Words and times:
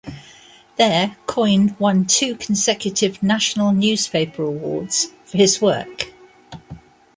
There, 0.77 1.15
Coyne 1.27 1.75
won 1.77 2.07
two 2.07 2.35
consecutive 2.35 3.21
National 3.21 3.71
Newspaper 3.71 4.41
Awards 4.41 5.09
for 5.25 5.37
his 5.37 5.61
work. 5.61 6.11